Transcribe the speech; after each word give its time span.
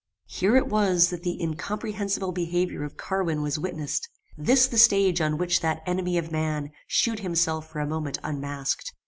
Here 0.25 0.57
it 0.57 0.65
was 0.65 1.11
that 1.11 1.21
the 1.21 1.39
incomprehensible 1.39 2.31
behaviour 2.31 2.83
of 2.83 2.97
Carwin 2.97 3.43
was 3.43 3.59
witnessed: 3.59 4.09
this 4.35 4.65
the 4.65 4.79
stage 4.79 5.21
on 5.21 5.37
which 5.37 5.59
that 5.59 5.83
enemy 5.85 6.17
of 6.17 6.31
man 6.31 6.71
shewed 6.87 7.19
himself 7.19 7.69
for 7.69 7.79
a 7.81 7.85
moment 7.87 8.17
unmasked. 8.23 8.93